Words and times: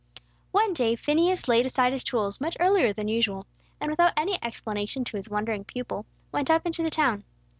One 0.51 0.73
day 0.73 0.95
Phineas 0.95 1.47
laid 1.47 1.67
aside 1.67 1.93
his 1.93 2.03
tools 2.03 2.41
much 2.41 2.57
earlier 2.59 2.91
than 2.91 3.07
usual, 3.07 3.45
and 3.79 3.91
without 3.91 4.13
any 4.17 4.39
explanation 4.43 5.03
to 5.03 5.17
his 5.17 5.29
wondering 5.29 5.63
pupil, 5.63 6.07
went 6.31 6.49
up 6.49 6.65
into 6.65 6.81
the 6.81 6.89
town. 6.89 7.23